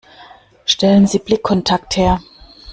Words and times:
Stellen 0.65 1.05
Sie 1.05 1.19
Blickkontakt 1.19 1.95
her. 1.95 2.21